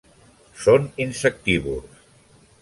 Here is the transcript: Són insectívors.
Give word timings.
Són 0.63 0.87
insectívors. 1.05 2.01